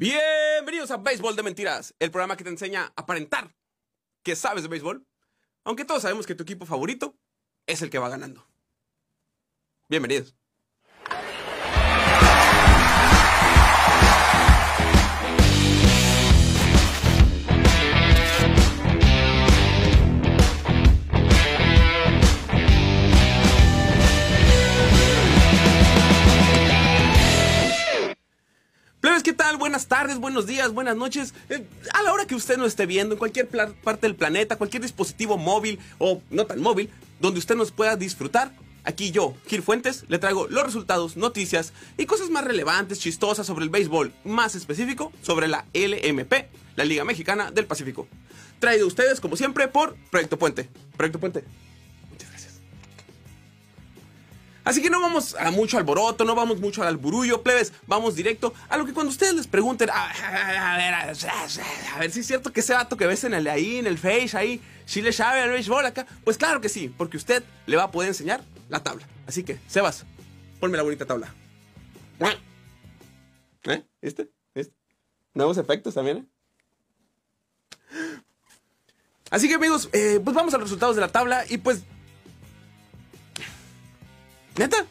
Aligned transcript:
Bienvenidos 0.00 0.90
a 0.92 0.96
Béisbol 0.96 1.36
de 1.36 1.42
Mentiras, 1.42 1.94
el 1.98 2.10
programa 2.10 2.34
que 2.34 2.42
te 2.42 2.48
enseña 2.48 2.84
a 2.84 3.02
aparentar 3.02 3.54
que 4.22 4.34
sabes 4.34 4.62
de 4.62 4.70
béisbol, 4.70 5.06
aunque 5.62 5.84
todos 5.84 6.00
sabemos 6.00 6.26
que 6.26 6.34
tu 6.34 6.42
equipo 6.42 6.64
favorito 6.64 7.18
es 7.66 7.82
el 7.82 7.90
que 7.90 7.98
va 7.98 8.08
ganando. 8.08 8.46
Bienvenidos. 9.90 10.39
Buenas 29.58 29.88
tardes, 29.88 30.18
buenos 30.18 30.46
días, 30.46 30.72
buenas 30.72 30.96
noches. 30.96 31.34
Eh, 31.48 31.66
a 31.92 32.02
la 32.02 32.12
hora 32.12 32.26
que 32.26 32.34
usted 32.34 32.56
nos 32.56 32.68
esté 32.68 32.86
viendo, 32.86 33.14
en 33.14 33.18
cualquier 33.18 33.48
parte 33.48 34.06
del 34.06 34.14
planeta, 34.14 34.56
cualquier 34.56 34.82
dispositivo 34.82 35.38
móvil 35.38 35.78
o 35.98 36.22
no 36.30 36.46
tan 36.46 36.60
móvil, 36.60 36.88
donde 37.20 37.40
usted 37.40 37.56
nos 37.56 37.72
pueda 37.72 37.96
disfrutar, 37.96 38.52
aquí 38.84 39.10
yo, 39.10 39.34
Gil 39.46 39.62
Fuentes, 39.62 40.04
le 40.08 40.18
traigo 40.18 40.46
los 40.48 40.62
resultados, 40.62 41.16
noticias 41.16 41.72
y 41.98 42.06
cosas 42.06 42.30
más 42.30 42.44
relevantes, 42.44 43.00
chistosas 43.00 43.46
sobre 43.46 43.64
el 43.64 43.70
béisbol, 43.70 44.12
más 44.24 44.54
específico 44.54 45.12
sobre 45.20 45.48
la 45.48 45.66
LMP, 45.74 46.48
la 46.76 46.84
Liga 46.84 47.04
Mexicana 47.04 47.50
del 47.50 47.66
Pacífico. 47.66 48.06
Traído 48.60 48.86
ustedes, 48.86 49.20
como 49.20 49.36
siempre, 49.36 49.68
por 49.68 49.96
Proyecto 50.10 50.38
Puente. 50.38 50.68
Proyecto 50.96 51.18
Puente. 51.18 51.44
Así 54.64 54.82
que 54.82 54.90
no 54.90 55.00
vamos 55.00 55.34
a 55.36 55.50
mucho 55.50 55.78
alboroto, 55.78 56.24
no 56.24 56.34
vamos 56.34 56.60
mucho 56.60 56.82
al 56.82 56.96
burullo, 56.98 57.42
plebes, 57.42 57.72
vamos 57.86 58.14
directo 58.14 58.52
a 58.68 58.76
lo 58.76 58.84
que 58.84 58.92
cuando 58.92 59.10
ustedes 59.10 59.34
les 59.34 59.46
pregunten, 59.46 59.88
a, 59.90 59.94
a- 60.10 60.74
a 60.74 60.76
ver, 60.76 60.94
a, 60.94 61.00
a 61.94 61.98
ver 61.98 62.10
si 62.10 62.20
es 62.20 62.26
cierto 62.26 62.52
que 62.52 62.60
ese 62.60 62.74
vato 62.74 62.96
que 62.96 63.06
ves 63.06 63.24
en 63.24 63.32
el 63.34 63.48
ahí, 63.48 63.78
en 63.78 63.86
el 63.86 63.96
face, 63.98 64.36
ahí, 64.36 64.60
si 64.84 65.00
le 65.02 65.12
sabe 65.12 65.40
al 65.40 65.50
béisbol 65.50 65.86
acá, 65.86 66.06
pues 66.24 66.36
claro 66.36 66.60
que 66.60 66.68
sí, 66.68 66.92
porque 66.96 67.16
usted 67.16 67.42
le 67.66 67.76
va 67.76 67.84
a 67.84 67.90
poder 67.90 68.08
enseñar 68.08 68.42
la 68.68 68.82
tabla. 68.82 69.06
Así 69.26 69.44
que, 69.44 69.58
Sebas, 69.66 70.04
ponme 70.60 70.76
la 70.76 70.82
bonita 70.82 71.06
tabla. 71.06 71.32
¿Eh? 73.64 73.84
¿Viste? 74.02 74.30
¿Viste? 74.54 74.74
Nuevos 75.34 75.56
efectos 75.58 75.94
también, 75.94 76.18
¿eh? 76.18 76.24
Así 79.30 79.48
que 79.48 79.54
amigos, 79.54 79.88
eh, 79.92 80.20
pues 80.22 80.34
vamos 80.34 80.52
a 80.54 80.58
los 80.58 80.64
resultados 80.66 80.96
de 80.96 81.02
la 81.02 81.08
tabla 81.08 81.44
y 81.48 81.58
pues 81.58 81.82
Neta. 84.60 84.84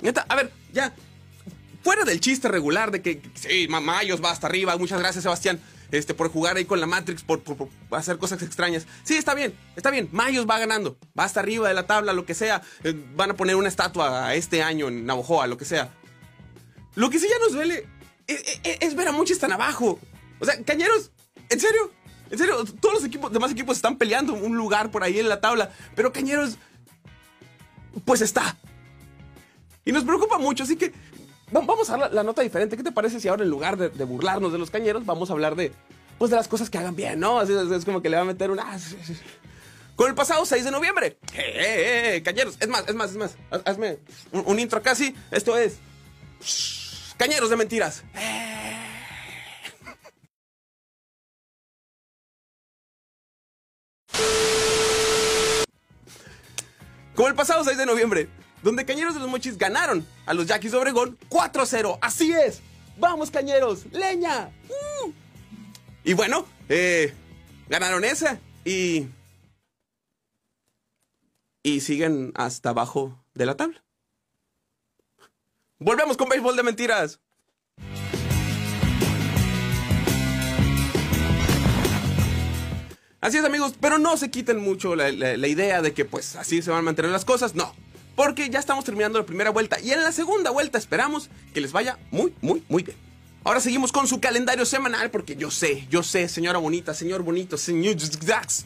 Neta, 0.00 0.24
a 0.30 0.34
ver, 0.36 0.50
ya. 0.72 0.94
Fuera 1.84 2.04
del 2.04 2.20
chiste 2.20 2.48
regular 2.48 2.90
de 2.90 3.02
que 3.02 3.20
sí, 3.34 3.66
Ma- 3.68 3.80
Mayos 3.80 4.22
va 4.24 4.30
hasta 4.30 4.46
arriba. 4.46 4.76
Muchas 4.78 4.98
gracias, 4.98 5.24
Sebastián. 5.24 5.60
Este, 5.90 6.14
por 6.14 6.30
jugar 6.30 6.56
ahí 6.56 6.64
con 6.64 6.80
la 6.80 6.86
Matrix, 6.86 7.22
por, 7.22 7.40
por- 7.42 7.56
por 7.56 7.68
hacer 7.98 8.16
cosas 8.16 8.40
extrañas. 8.42 8.86
Sí, 9.04 9.14
está 9.16 9.34
bien, 9.34 9.52
está 9.76 9.90
bien. 9.90 10.08
Mayos 10.10 10.46
va 10.48 10.58
ganando. 10.58 10.96
Va 11.18 11.24
hasta 11.24 11.40
arriba 11.40 11.68
de 11.68 11.74
la 11.74 11.86
tabla, 11.86 12.14
lo 12.14 12.24
que 12.24 12.32
sea. 12.34 12.62
Eh, 12.82 12.94
van 13.14 13.32
a 13.32 13.34
poner 13.34 13.56
una 13.56 13.68
estatua 13.68 14.34
este 14.34 14.62
año 14.62 14.88
en 14.88 15.04
Navojoa, 15.04 15.46
lo 15.48 15.58
que 15.58 15.66
sea. 15.66 15.92
Lo 16.94 17.10
que 17.10 17.18
sí 17.18 17.26
ya 17.28 17.38
nos 17.40 17.52
duele 17.52 17.86
es, 18.26 18.42
es- 18.64 18.78
es 18.80 18.94
ver 18.94 19.08
a 19.08 19.12
muchos 19.12 19.38
tan 19.38 19.52
abajo. 19.52 20.00
O 20.40 20.46
sea, 20.46 20.62
cañeros, 20.64 21.10
¿en 21.50 21.60
serio? 21.60 21.92
¿En 22.30 22.38
serio? 22.38 22.64
Todos 22.80 22.94
los 22.94 23.04
equipos, 23.04 23.30
demás 23.32 23.50
equipos 23.52 23.76
están 23.76 23.98
peleando 23.98 24.32
un 24.32 24.56
lugar 24.56 24.90
por 24.90 25.04
ahí 25.04 25.18
en 25.18 25.28
la 25.28 25.42
tabla. 25.42 25.70
Pero 25.94 26.10
cañeros, 26.10 26.56
pues 28.04 28.20
está. 28.20 28.56
Y 29.84 29.92
nos 29.92 30.04
preocupa 30.04 30.38
mucho, 30.38 30.62
así 30.64 30.76
que 30.76 30.92
va- 31.54 31.60
vamos 31.60 31.90
a 31.90 31.96
dar 31.96 32.12
la, 32.12 32.22
nota 32.22 32.42
diferente. 32.42 32.76
¿Qué 32.76 32.82
te 32.82 32.92
parece 32.92 33.20
si 33.20 33.28
ahora 33.28 33.42
en 33.44 33.50
lugar 33.50 33.76
de, 33.76 33.88
burlarnos 34.04 34.52
de 34.52 34.58
los 34.58 34.70
cañeros, 34.70 35.04
vamos 35.04 35.30
a 35.30 35.32
hablar 35.32 35.56
de, 35.56 35.72
pues, 36.18 36.30
de 36.30 36.36
las 36.36 36.48
cosas 36.48 36.70
que 36.70 36.78
hagan 36.78 36.94
bien, 36.96 37.18
¿no? 37.20 37.38
Así 37.40 37.52
es, 37.52 37.70
es 37.70 37.84
como 37.84 38.00
que 38.02 38.08
le 38.10 38.16
va 38.16 38.22
a 38.22 38.26
meter 38.26 38.50
una... 38.50 38.66
Con 39.96 40.08
el 40.08 40.14
pasado 40.14 40.46
6 40.46 40.64
de 40.64 40.70
noviembre. 40.70 41.18
¡Eh, 41.34 41.36
eh, 41.36 42.16
eh! 42.16 42.22
Cañeros, 42.22 42.56
es 42.60 42.68
más, 42.68 42.84
es 42.88 42.94
más, 42.94 43.10
es 43.10 43.16
más. 43.16 43.36
Haz- 43.50 43.62
Hazme 43.66 43.98
un, 44.32 44.42
un 44.46 44.58
intro 44.58 44.80
casi. 44.82 45.14
Esto 45.30 45.56
es... 45.58 45.76
Cañeros 47.18 47.50
de 47.50 47.56
mentiras. 47.56 48.02
Como 57.22 57.30
el 57.30 57.36
pasado 57.36 57.62
6 57.62 57.78
de 57.78 57.86
noviembre, 57.86 58.28
donde 58.64 58.84
Cañeros 58.84 59.14
de 59.14 59.20
los 59.20 59.28
Mochis 59.28 59.56
ganaron 59.56 60.04
a 60.26 60.34
los 60.34 60.48
Yaquis 60.48 60.72
de 60.72 60.78
Obregón 60.78 61.16
4-0. 61.28 61.96
Así 62.00 62.32
es. 62.32 62.60
Vamos, 62.98 63.30
Cañeros. 63.30 63.86
Leña. 63.92 64.50
¡Uh! 64.68 65.12
Y 66.02 66.14
bueno, 66.14 66.44
eh, 66.68 67.14
ganaron 67.68 68.02
esa 68.02 68.40
y... 68.64 69.06
Y 71.62 71.82
siguen 71.82 72.32
hasta 72.34 72.70
abajo 72.70 73.24
de 73.34 73.46
la 73.46 73.56
tabla. 73.56 73.84
Volvemos 75.78 76.16
con 76.16 76.28
béisbol 76.28 76.56
de 76.56 76.64
mentiras. 76.64 77.20
Así 83.22 83.38
es 83.38 83.44
amigos, 83.44 83.74
pero 83.80 83.98
no 83.98 84.16
se 84.16 84.32
quiten 84.32 84.58
mucho 84.58 84.96
la, 84.96 85.08
idea 85.46 85.80
de 85.80 85.94
que 85.94 86.04
pues 86.04 86.34
así 86.34 86.60
se 86.60 86.70
van 86.70 86.80
a 86.80 86.82
mantener 86.82 87.12
las 87.12 87.24
cosas, 87.24 87.54
no. 87.54 87.72
Porque 88.16 88.50
ya 88.50 88.58
estamos 88.58 88.84
terminando 88.84 89.16
la 89.16 89.24
primera 89.24 89.50
vuelta 89.50 89.78
y 89.80 89.92
en 89.92 90.02
la 90.02 90.10
segunda 90.10 90.50
vuelta 90.50 90.76
esperamos 90.76 91.30
que 91.54 91.60
les 91.60 91.70
vaya 91.70 92.00
muy, 92.10 92.34
muy, 92.42 92.64
muy 92.68 92.82
bien. 92.82 92.96
Ahora 93.44 93.60
seguimos 93.60 93.92
con 93.92 94.08
su 94.08 94.20
calendario 94.20 94.66
semanal 94.66 95.12
porque 95.12 95.36
yo 95.36 95.52
sé, 95.52 95.86
yo 95.88 96.02
sé, 96.02 96.28
señora 96.28 96.58
bonita, 96.58 96.94
señor 96.94 97.22
bonito, 97.22 97.56
señor 97.56 97.94
Zax. 98.00 98.64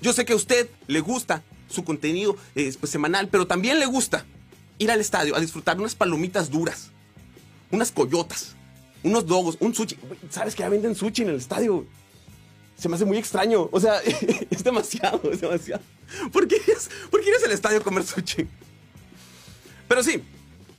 Yo 0.00 0.14
sé 0.14 0.24
que 0.24 0.32
a 0.32 0.36
usted 0.36 0.66
le 0.86 1.00
gusta 1.00 1.42
su 1.68 1.84
contenido 1.84 2.38
eh, 2.54 2.74
pues, 2.80 2.90
semanal, 2.90 3.28
pero 3.28 3.46
también 3.46 3.78
le 3.78 3.86
gusta 3.86 4.24
ir 4.78 4.90
al 4.90 5.00
estadio 5.00 5.36
a 5.36 5.40
disfrutar 5.40 5.78
unas 5.78 5.94
palomitas 5.94 6.50
duras, 6.50 6.88
unas 7.70 7.92
coyotas, 7.92 8.56
unos 9.02 9.26
dogos, 9.26 9.58
un 9.60 9.74
sushi. 9.74 9.98
¿Sabes 10.30 10.54
que 10.54 10.62
ya 10.62 10.70
venden 10.70 10.94
sushi 10.94 11.20
en 11.20 11.28
el 11.28 11.36
estadio? 11.36 11.84
Se 12.78 12.88
me 12.88 12.96
hace 12.96 13.04
muy 13.04 13.18
extraño. 13.18 13.68
O 13.70 13.80
sea, 13.80 14.00
es 14.50 14.64
demasiado, 14.64 15.20
es 15.30 15.40
demasiado. 15.40 15.82
¿Por 16.32 16.46
qué 16.46 16.56
irías, 16.56 16.90
por 17.10 17.20
al 17.20 17.52
estadio 17.52 17.78
a 17.78 17.82
comer 17.82 18.04
sushi? 18.04 18.46
Pero 19.88 20.02
sí, 20.02 20.22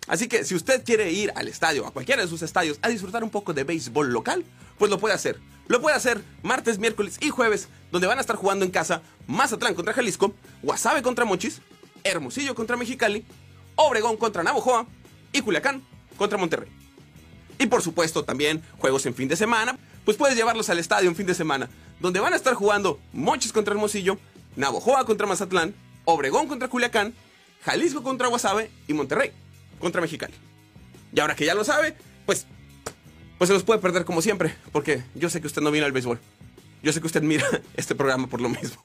así 0.08 0.28
que 0.28 0.44
si 0.44 0.56
usted 0.56 0.84
quiere 0.84 1.12
ir 1.12 1.32
al 1.36 1.48
estadio, 1.48 1.86
a 1.86 1.92
cualquiera 1.92 2.22
de 2.22 2.28
sus 2.28 2.42
estadios, 2.42 2.80
a 2.82 2.90
disfrutar 2.90 3.24
un 3.24 3.30
poco 3.30 3.54
de 3.54 3.64
béisbol 3.64 4.12
local, 4.12 4.44
pues 4.78 4.92
lo 4.92 5.00
puede 5.00 5.14
hacer. 5.14 5.40
Lo 5.68 5.82
puede 5.82 5.96
hacer 5.96 6.22
martes, 6.44 6.78
miércoles 6.78 7.18
y 7.22 7.30
jueves, 7.30 7.70
donde 7.92 8.08
van 8.08 8.18
a 8.18 8.22
estar 8.22 8.36
jugando 8.36 8.66
en 8.66 8.72
casa 8.72 9.02
Mazatlán 9.28 9.74
contra 9.74 9.94
Jalisco, 9.94 10.34
Guasave 10.62 11.02
contra 11.02 11.26
Mochis, 11.26 11.62
Hermosillo 12.04 12.54
contra 12.54 12.78
Mexicali, 12.78 13.26
Obregón 13.76 14.18
contra 14.18 14.44
Navojoa 14.44 14.86
y 15.32 15.42
Culiacán 15.42 15.84
contra 16.18 16.38
Monterrey. 16.38 16.70
Y 17.58 17.68
por 17.68 17.82
supuesto 17.82 18.24
también 18.24 18.62
juegos 18.78 19.06
en 19.06 19.16
fin 19.16 19.28
de 19.28 19.36
semana, 19.36 19.78
pues 20.06 20.18
puedes 20.18 20.38
llevarlos 20.38 20.70
al 20.70 20.80
estadio 20.80 21.10
en 21.10 21.16
fin 21.16 21.26
de 21.26 21.34
semana, 21.34 21.70
donde 22.00 22.20
van 22.20 22.34
a 22.34 22.36
estar 22.36 22.54
jugando 22.54 23.00
Mochis 23.12 23.52
contra 23.52 23.74
Hermosillo, 23.74 24.18
Navojoa 24.56 25.06
contra 25.06 25.28
Mazatlán, 25.28 25.74
Obregón 26.06 26.48
contra 26.48 26.68
Culiacán, 26.68 27.14
Jalisco 27.64 28.04
contra 28.04 28.28
Guasave 28.28 28.70
y 28.88 28.94
Monterrey 28.94 29.32
contra 29.80 30.02
Mexicali. 30.02 30.34
Y 31.12 31.20
ahora 31.20 31.36
que 31.36 31.46
ya 31.46 31.56
lo 31.56 31.64
sabe, 31.64 31.96
pues, 32.26 32.46
pues 33.38 33.48
se 33.48 33.54
los 33.54 33.64
puede 33.64 33.80
perder 33.80 34.06
como 34.06 34.22
siempre, 34.22 34.56
porque 34.72 35.04
yo 35.16 35.30
sé 35.30 35.42
que 35.42 35.48
usted 35.48 35.62
no 35.62 35.72
mira 35.72 35.86
el 35.86 35.92
béisbol. 35.92 36.20
Yo 36.84 36.94
sé 36.94 37.02
que 37.02 37.08
usted 37.08 37.24
mira 37.24 37.46
este 37.76 37.96
programa 37.96 38.28
por 38.28 38.42
lo 38.42 38.50
mismo. 38.50 38.82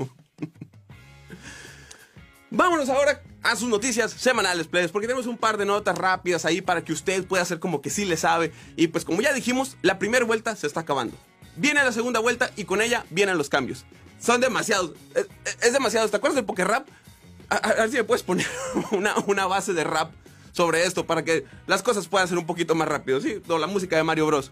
Vámonos 2.50 2.88
ahora 2.88 3.22
a 3.42 3.54
sus 3.56 3.68
noticias 3.68 4.10
semanales, 4.12 4.66
players, 4.66 4.90
porque 4.92 5.06
tenemos 5.06 5.26
un 5.26 5.38
par 5.38 5.56
de 5.56 5.64
notas 5.64 5.96
rápidas 5.96 6.44
ahí 6.44 6.60
para 6.60 6.82
que 6.84 6.92
usted 6.92 7.24
pueda 7.24 7.42
hacer 7.42 7.60
como 7.60 7.80
que 7.80 7.90
sí 7.90 8.04
le 8.04 8.16
sabe. 8.16 8.52
Y 8.76 8.88
pues 8.88 9.04
como 9.04 9.20
ya 9.22 9.32
dijimos, 9.32 9.76
la 9.82 9.98
primera 9.98 10.24
vuelta 10.24 10.56
se 10.56 10.66
está 10.66 10.80
acabando. 10.80 11.16
Viene 11.56 11.82
la 11.82 11.92
segunda 11.92 12.20
vuelta 12.20 12.50
y 12.56 12.64
con 12.64 12.80
ella 12.82 13.04
vienen 13.10 13.38
los 13.38 13.48
cambios. 13.48 13.84
Son 14.20 14.40
demasiados. 14.40 14.92
Es, 15.14 15.26
es 15.62 15.72
demasiado. 15.72 16.08
¿Te 16.08 16.16
acuerdas 16.16 16.36
del 16.36 16.44
poker 16.44 16.66
rap? 16.68 16.88
A, 17.48 17.56
a- 17.56 17.74
ver 17.74 17.90
me 17.90 18.04
puedes 18.04 18.22
poner 18.22 18.46
una, 18.90 19.14
una 19.26 19.46
base 19.46 19.72
de 19.72 19.84
rap 19.84 20.12
sobre 20.52 20.84
esto 20.84 21.06
para 21.06 21.24
que 21.24 21.44
las 21.66 21.82
cosas 21.82 22.08
puedan 22.08 22.26
ser 22.28 22.36
un 22.38 22.46
poquito 22.46 22.74
más 22.74 22.88
rápido. 22.88 23.20
Sí, 23.20 23.40
o 23.48 23.58
la 23.58 23.66
música 23.68 23.96
de 23.96 24.02
Mario 24.02 24.26
Bros. 24.26 24.50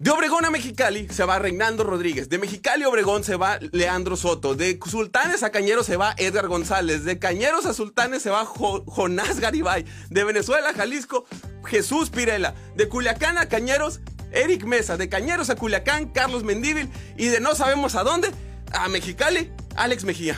De 0.00 0.10
Obregón 0.10 0.46
a 0.46 0.50
Mexicali 0.50 1.06
se 1.10 1.24
va 1.24 1.38
Reinaldo 1.38 1.84
Rodríguez. 1.84 2.30
De 2.30 2.38
Mexicali 2.38 2.84
a 2.84 2.88
Obregón 2.88 3.22
se 3.22 3.36
va 3.36 3.58
Leandro 3.72 4.16
Soto. 4.16 4.54
De 4.54 4.80
Sultanes 4.90 5.42
a 5.42 5.50
Cañeros 5.50 5.84
se 5.84 5.98
va 5.98 6.14
Edgar 6.16 6.48
González. 6.48 7.04
De 7.04 7.18
Cañeros 7.18 7.66
a 7.66 7.74
Sultanes 7.74 8.22
se 8.22 8.30
va 8.30 8.46
Jo- 8.46 8.82
Jonás 8.86 9.40
Garibay. 9.40 9.84
De 10.08 10.24
Venezuela 10.24 10.70
a 10.70 10.72
Jalisco, 10.72 11.26
Jesús 11.66 12.08
Pirela. 12.08 12.54
De 12.76 12.88
Culiacán 12.88 13.36
a 13.36 13.50
Cañeros, 13.50 14.00
Eric 14.32 14.64
Mesa. 14.64 14.96
De 14.96 15.10
Cañeros 15.10 15.50
a 15.50 15.56
Culiacán, 15.56 16.06
Carlos 16.08 16.44
Mendívil. 16.44 16.88
Y 17.18 17.26
de 17.26 17.40
no 17.40 17.54
sabemos 17.54 17.94
a 17.94 18.02
dónde, 18.02 18.30
a 18.72 18.88
Mexicali, 18.88 19.52
Alex 19.76 20.04
Mejía. 20.04 20.34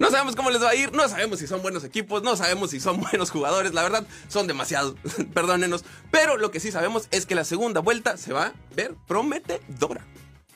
No 0.00 0.10
sabemos 0.10 0.34
cómo 0.34 0.50
les 0.50 0.62
va 0.62 0.70
a 0.70 0.74
ir, 0.74 0.94
no 0.94 1.06
sabemos 1.10 1.40
si 1.40 1.46
son 1.46 1.60
buenos 1.60 1.84
equipos, 1.84 2.22
no 2.22 2.34
sabemos 2.34 2.70
si 2.70 2.80
son 2.80 3.00
buenos 3.12 3.30
jugadores, 3.30 3.74
la 3.74 3.82
verdad 3.82 4.06
son 4.28 4.46
demasiados, 4.46 4.94
perdónenos. 5.34 5.84
Pero 6.10 6.38
lo 6.38 6.50
que 6.50 6.58
sí 6.58 6.72
sabemos 6.72 7.06
es 7.10 7.26
que 7.26 7.34
la 7.34 7.44
segunda 7.44 7.80
vuelta 7.80 8.16
se 8.16 8.32
va 8.32 8.46
a 8.46 8.52
ver 8.74 8.94
prometedora. 9.06 10.06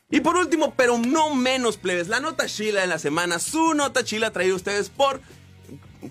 Y 0.09 0.21
por 0.21 0.37
último, 0.37 0.73
pero 0.75 0.97
no 0.97 1.35
menos 1.35 1.77
plebes, 1.77 2.09
la 2.09 2.21
nota 2.21 2.47
chila 2.47 2.81
de 2.81 2.87
la 2.87 2.99
semana, 2.99 3.39
su 3.39 3.75
nota 3.75 4.03
chila 4.03 4.33
traída 4.33 4.55
ustedes 4.55 4.89
por, 4.89 5.21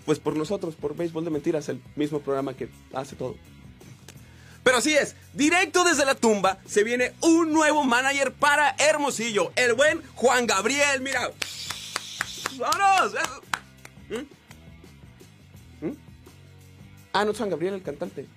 pues 0.06 0.20
por 0.20 0.38
nosotros, 0.38 0.76
por 0.76 0.96
Béisbol 0.96 1.26
de 1.26 1.32
Mentiras, 1.32 1.70
el 1.70 1.82
mismo 1.96 2.20
programa 2.20 2.54
que 2.54 2.70
hace 2.94 3.16
todo. 3.16 3.36
Pero 4.64 4.78
así 4.78 4.94
es, 4.94 5.16
directo 5.34 5.84
desde 5.84 6.06
la 6.06 6.14
tumba 6.14 6.60
se 6.68 6.84
viene 6.84 7.14
un 7.22 7.52
nuevo 7.52 7.84
manager 7.84 8.32
para 8.32 8.76
Hermosillo, 8.78 9.52
el 9.56 9.74
buen 9.74 10.04
Juan 10.14 10.46
Gabriel, 10.46 11.02
mira. 11.02 11.32
¡Vámonos! 12.58 13.14
¿Mm? 14.10 15.86
¿Mm? 15.86 15.96
Ah, 17.14 17.26
no 17.26 17.32
es 17.32 17.38
Juan 17.38 17.50
Gabriel 17.50 17.74
el 17.76 17.84
cantante. 17.84 18.28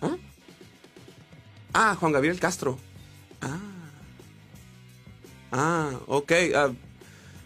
¿Ah? 0.00 0.16
Ah, 1.72 1.96
Juan 1.98 2.12
Gabriel 2.12 2.38
Castro. 2.40 2.78
Ah. 3.40 3.58
Ah, 5.50 5.90
ok. 6.06 6.32
ah, 6.54 6.70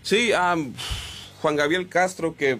sí, 0.02 0.32
ah, 0.32 0.56
Juan 1.40 1.56
Gabriel 1.56 1.88
Castro 1.88 2.36
que... 2.36 2.58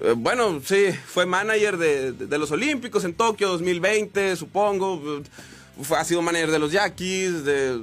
eh, 0.00 0.14
bueno, 0.16 0.60
sí, 0.64 0.86
fue 1.06 1.26
manager 1.26 1.76
de, 1.76 2.38
los 2.38 2.50
Olímpicos 2.50 3.04
en 3.04 3.14
Tokio 3.14 3.48
2020, 3.48 4.36
supongo. 4.36 5.20
eh, 5.20 5.22
Fue, 5.82 5.98
ha 5.98 6.04
sido 6.04 6.22
manager 6.22 6.50
de 6.50 6.58
los 6.58 6.72
Yaquis, 6.72 7.44
de 7.44 7.80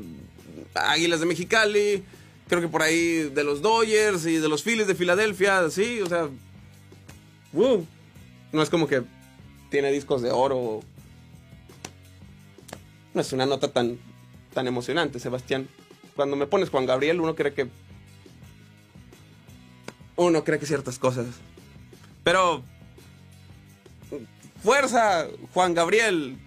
Águilas 0.73 1.19
de 1.19 1.25
Mexicali. 1.25 2.03
Creo 2.51 2.61
que 2.61 2.67
por 2.67 2.81
ahí 2.81 3.29
de 3.29 3.45
los 3.45 3.61
Dodgers 3.61 4.25
y 4.25 4.35
de 4.35 4.49
los 4.49 4.61
Phillies 4.61 4.85
de 4.85 4.93
Filadelfia, 4.93 5.69
sí, 5.69 6.01
o 6.01 6.05
sea... 6.07 6.27
wow. 7.53 7.87
No 8.51 8.61
es 8.61 8.69
como 8.69 8.89
que 8.89 9.03
tiene 9.69 9.89
discos 9.89 10.21
de 10.21 10.31
oro. 10.31 10.81
No 13.13 13.21
es 13.21 13.31
una 13.31 13.45
nota 13.45 13.71
tan, 13.71 13.97
tan 14.53 14.67
emocionante, 14.67 15.17
Sebastián. 15.17 15.69
Cuando 16.13 16.35
me 16.35 16.45
pones 16.45 16.69
Juan 16.69 16.85
Gabriel, 16.85 17.21
uno 17.21 17.35
cree 17.35 17.53
que... 17.53 17.69
Uno 20.17 20.43
cree 20.43 20.59
que 20.59 20.65
ciertas 20.65 20.99
cosas. 20.99 21.27
Pero... 22.25 22.63
Fuerza, 24.61 25.25
Juan 25.53 25.73
Gabriel. 25.73 26.37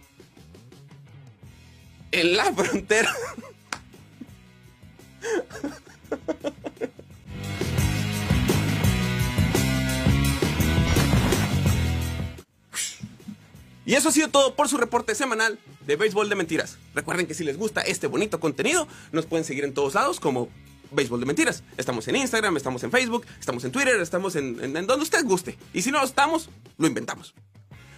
En 2.12 2.36
la 2.36 2.52
frontera. 2.52 3.10
Y 13.86 13.94
eso 13.94 14.08
ha 14.08 14.12
sido 14.12 14.28
todo 14.28 14.54
por 14.54 14.68
su 14.68 14.78
reporte 14.78 15.14
semanal 15.14 15.58
de 15.86 15.96
Béisbol 15.96 16.28
de 16.28 16.34
Mentiras. 16.36 16.78
Recuerden 16.94 17.26
que 17.26 17.34
si 17.34 17.44
les 17.44 17.58
gusta 17.58 17.82
este 17.82 18.06
bonito 18.06 18.40
contenido, 18.40 18.88
nos 19.12 19.26
pueden 19.26 19.44
seguir 19.44 19.64
en 19.64 19.74
todos 19.74 19.94
lados 19.94 20.20
como 20.20 20.48
Béisbol 20.90 21.20
de 21.20 21.26
Mentiras. 21.26 21.62
Estamos 21.76 22.08
en 22.08 22.16
Instagram, 22.16 22.56
estamos 22.56 22.82
en 22.82 22.90
Facebook, 22.90 23.26
estamos 23.38 23.62
en 23.64 23.72
Twitter, 23.72 24.00
estamos 24.00 24.36
en, 24.36 24.72
donde 24.72 25.02
usted 25.02 25.24
guste. 25.24 25.58
Y 25.74 25.82
si 25.82 25.90
no 25.90 26.02
estamos, 26.02 26.48
lo 26.78 26.86
inventamos. 26.86 27.34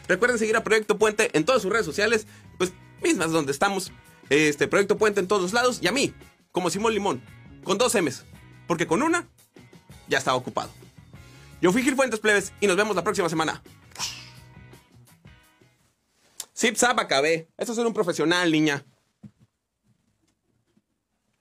Recuerden 0.09 0.39
seguir 0.39 0.57
a 0.57 0.65
Proyecto 0.65 0.99
Puente 0.99 1.31
en 1.35 1.45
todas 1.45 1.63
sus 1.63 1.71
redes 1.71 1.87
sociales, 1.87 2.27
pues 2.59 2.73
mismas 3.03 3.31
donde 3.31 3.53
estamos. 3.53 3.93
Este 4.29 4.67
Proyecto 4.67 4.97
Puente 4.97 5.21
en 5.21 5.29
todos 5.29 5.53
lados 5.53 5.79
y 5.81 5.87
a 5.87 5.93
mí, 5.93 6.13
como 6.51 6.69
Simón 6.69 6.95
Limón, 6.95 7.23
con 7.67 7.79
dos 7.79 7.97
M's, 7.97 8.25
porque 8.69 8.87
con 8.87 9.03
una 9.03 9.29
ya 10.07 10.19
estaba 10.19 10.37
ocupado. 10.37 10.71
Yo 11.61 11.73
fui 11.73 11.83
Gil 11.83 11.97
Fuentes 11.97 12.21
Plebes 12.21 12.53
y 12.61 12.69
nos 12.69 12.77
vemos 12.77 12.95
la 12.95 13.03
próxima 13.03 13.29
semana. 13.29 13.61
Zip 16.57 16.77
zap 16.77 16.99
acabé. 17.01 17.49
Esto 17.59 17.73
es 17.73 17.77
ser 17.77 17.87
un 17.87 17.93
profesional, 17.93 18.53
niña. 18.53 18.87